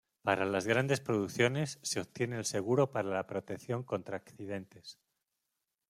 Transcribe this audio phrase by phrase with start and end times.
[0.23, 4.97] Para las grandes producciones, se obtiene el seguro para la protección contra accidentes.